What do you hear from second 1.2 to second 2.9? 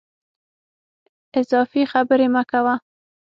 اضافي خبري مه کوه!